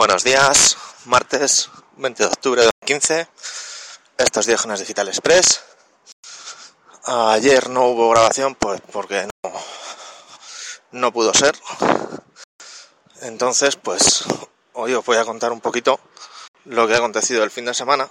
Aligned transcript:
Buenos 0.00 0.24
días, 0.24 0.78
martes 1.04 1.68
20 1.98 2.22
de 2.22 2.28
octubre 2.30 2.62
de 2.62 2.70
2015. 2.80 3.28
Estos 4.16 4.46
Diógenes 4.46 4.80
Digital 4.80 5.08
Express. 5.08 5.60
Ayer 7.04 7.68
no 7.68 7.84
hubo 7.88 8.08
grabación, 8.08 8.54
pues 8.54 8.80
porque 8.92 9.28
no, 9.44 9.52
no 10.92 11.12
pudo 11.12 11.34
ser. 11.34 11.54
Entonces, 13.20 13.76
pues 13.76 14.24
hoy 14.72 14.94
os 14.94 15.04
voy 15.04 15.18
a 15.18 15.26
contar 15.26 15.52
un 15.52 15.60
poquito 15.60 16.00
lo 16.64 16.88
que 16.88 16.94
ha 16.94 16.96
acontecido 16.96 17.44
el 17.44 17.50
fin 17.50 17.66
de 17.66 17.74
semana 17.74 18.08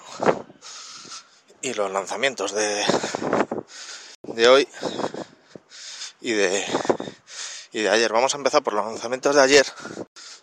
y 1.64 1.74
los 1.74 1.90
lanzamientos 1.90 2.52
de, 2.52 2.86
de 4.22 4.48
hoy 4.48 4.68
y 6.22 6.34
de, 6.34 6.64
y 7.72 7.82
de 7.82 7.90
ayer. 7.90 8.14
Vamos 8.14 8.36
a 8.36 8.38
empezar 8.38 8.62
por 8.62 8.74
los 8.74 8.86
lanzamientos 8.86 9.34
de 9.36 9.42
ayer. 9.42 9.66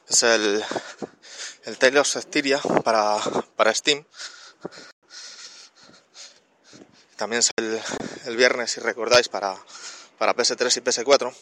Es 0.09 0.25
el, 0.25 0.65
el 1.67 1.79
Tale 1.79 1.99
of 1.99 2.17
para, 2.85 3.19
para 3.57 3.75
Steam. 3.75 4.05
También 7.17 7.41
es 7.41 7.51
el, 7.57 8.37
viernes, 8.37 8.71
si 8.71 8.81
recordáis, 8.81 9.29
para, 9.29 9.57
para 10.17 10.35
PS3 10.35 10.77
y 10.77 10.81
PS4. 10.81 11.35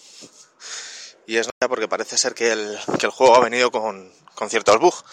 Y 1.26 1.36
es 1.36 1.46
nada 1.46 1.68
porque 1.68 1.88
parece 1.88 2.16
ser 2.16 2.34
que 2.34 2.52
el, 2.52 2.78
que 2.98 3.06
el 3.06 3.12
juego 3.12 3.36
ha 3.36 3.40
venido 3.40 3.70
con, 3.70 4.12
con 4.34 4.48
ciertos 4.48 4.78
bugs. 4.78 5.04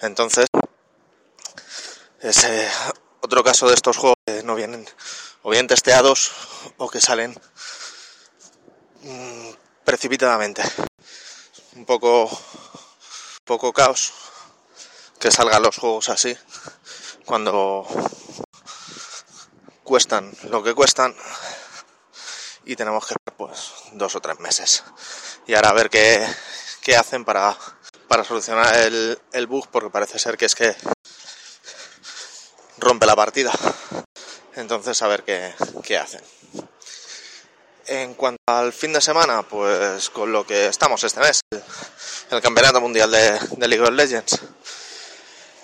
Entonces, 0.00 0.46
es 2.20 2.46
otro 3.20 3.42
caso 3.42 3.66
de 3.68 3.74
estos 3.74 3.96
juegos 3.96 4.18
que 4.24 4.42
no 4.44 4.54
vienen 4.54 4.86
o 5.42 5.50
bien 5.50 5.66
testeados 5.66 6.30
o 6.76 6.88
que 6.88 7.00
salen 7.00 7.34
mmm, 9.02 9.50
precipitadamente. 9.84 10.62
Un 11.74 11.86
poco, 11.86 12.30
poco 13.44 13.72
caos 13.72 14.12
que 15.24 15.30
salgan 15.30 15.62
los 15.62 15.78
juegos 15.78 16.10
así 16.10 16.36
cuando 17.24 17.86
cuestan 19.82 20.30
lo 20.50 20.62
que 20.62 20.74
cuestan 20.74 21.16
y 22.66 22.76
tenemos 22.76 23.06
que 23.06 23.14
esperar 23.14 23.34
pues 23.38 23.72
dos 23.92 24.14
o 24.16 24.20
tres 24.20 24.38
meses. 24.40 24.84
Y 25.46 25.54
ahora 25.54 25.70
a 25.70 25.72
ver 25.72 25.88
qué, 25.88 26.28
qué 26.82 26.94
hacen 26.94 27.24
para, 27.24 27.56
para 28.06 28.22
solucionar 28.22 28.76
el, 28.80 29.18
el 29.32 29.46
bug 29.46 29.66
porque 29.68 29.88
parece 29.88 30.18
ser 30.18 30.36
que 30.36 30.44
es 30.44 30.54
que 30.54 30.76
rompe 32.76 33.06
la 33.06 33.16
partida. 33.16 33.52
Entonces 34.56 35.00
a 35.00 35.08
ver 35.08 35.24
qué, 35.24 35.54
qué 35.82 35.96
hacen. 35.96 36.20
En 37.86 38.12
cuanto 38.12 38.42
al 38.44 38.74
fin 38.74 38.92
de 38.92 39.00
semana, 39.00 39.42
pues 39.42 40.10
con 40.10 40.32
lo 40.32 40.46
que 40.46 40.66
estamos 40.66 41.02
este 41.02 41.20
mes, 41.20 41.40
el, 42.30 42.42
Campeonato 42.42 42.82
Mundial 42.82 43.10
de 43.10 43.68
League 43.68 43.80
of 43.80 43.94
Legends, 43.94 44.38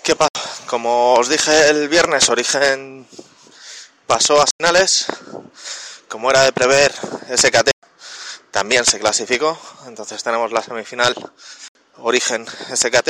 ¿Qué 0.03 0.15
pasa? 0.15 0.31
Como 0.65 1.13
os 1.13 1.29
dije 1.29 1.69
el 1.69 1.87
viernes, 1.87 2.27
Origen 2.29 3.07
pasó 4.07 4.41
a 4.41 4.47
finales. 4.57 5.05
Como 6.07 6.31
era 6.31 6.41
de 6.41 6.51
prever, 6.51 6.91
SKT 6.91 7.69
también 8.49 8.83
se 8.83 8.99
clasificó. 8.99 9.59
Entonces 9.85 10.23
tenemos 10.23 10.51
la 10.51 10.63
semifinal 10.63 11.13
Origen 11.97 12.47
SKT. 12.47 13.09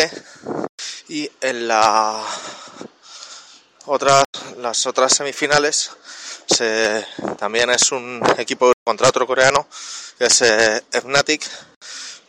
Y 1.07 1.31
en 1.39 1.69
la 1.69 2.21
otras, 3.85 4.25
las 4.57 4.85
otras 4.85 5.15
semifinales 5.15 5.91
se, 6.45 7.05
también 7.37 7.69
es 7.69 7.93
un 7.93 8.21
equipo 8.37 8.73
contra 8.83 9.07
otro 9.07 9.25
coreano, 9.25 9.65
que 10.17 10.25
es 10.25 10.41
eh, 10.41 10.83
Fnatic 10.91 11.49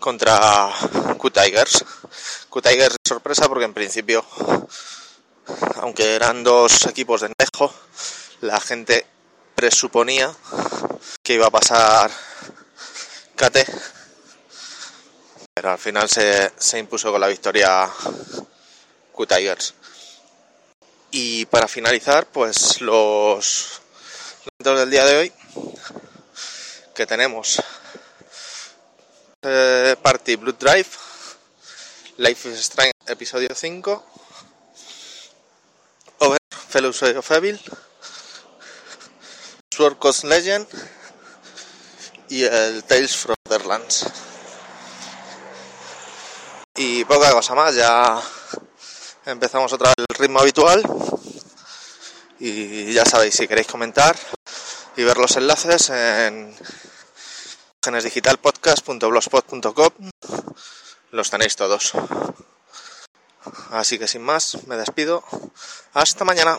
contra 0.02 0.68
Q-Tigers. 1.16 1.84
Q-Tigers 2.50 2.96
sorpresa 3.06 3.48
porque 3.48 3.64
en 3.64 3.72
principio, 3.72 4.26
aunque 5.76 6.16
eran 6.16 6.42
dos 6.42 6.86
equipos 6.86 7.20
de 7.20 7.32
Nejo, 7.38 7.72
la 8.40 8.60
gente 8.60 9.06
presuponía 9.54 10.34
que 11.22 11.34
iba 11.34 11.46
a 11.46 11.50
pasar 11.50 12.10
KT, 13.36 13.58
pero 15.54 15.70
al 15.70 15.78
final 15.78 16.08
se, 16.08 16.50
se 16.58 16.78
impuso 16.80 17.12
con 17.12 17.20
la 17.20 17.28
victoria 17.28 17.88
Q-Tigers. 19.12 19.74
Y 21.12 21.46
para 21.46 21.68
finalizar, 21.68 22.26
pues 22.26 22.80
los 22.80 23.80
del 24.58 24.90
día 24.90 25.04
de 25.04 25.16
hoy 25.16 25.32
que 26.94 27.06
tenemos 27.06 27.62
eh, 29.42 29.96
Party 30.00 30.36
Blood 30.36 30.56
Drive, 30.58 30.88
Life 32.18 32.48
is 32.48 32.60
Strange 32.60 32.92
episodio 33.06 33.54
5, 33.54 34.02
Over 36.18 36.38
Fellowship 36.68 37.16
of 37.16 37.30
Evil, 37.32 37.60
Sword 39.70 39.98
Coast 39.98 40.24
Legend 40.24 40.66
y 42.28 42.44
el 42.44 42.84
Tales 42.84 43.16
from 43.16 43.36
Otherlands. 43.48 44.06
Y 46.76 47.04
poca 47.04 47.32
cosa 47.32 47.54
más, 47.54 47.74
ya 47.74 48.22
empezamos 49.26 49.72
otra 49.72 49.88
vez 49.88 50.06
el 50.08 50.16
ritmo 50.16 50.40
habitual. 50.40 50.82
Y 52.38 52.92
ya 52.92 53.04
sabéis, 53.04 53.34
si 53.34 53.46
queréis 53.46 53.68
comentar 53.68 54.16
y 54.96 55.04
ver 55.04 55.16
los 55.16 55.36
enlaces 55.36 55.90
en 55.90 56.56
genesdigitalpodcast.blogspot.com 57.84 60.10
los 61.10 61.30
tenéis 61.30 61.56
todos. 61.56 61.92
Así 63.70 63.98
que 63.98 64.08
sin 64.08 64.22
más, 64.22 64.66
me 64.66 64.76
despido. 64.76 65.22
Hasta 65.92 66.24
mañana. 66.24 66.56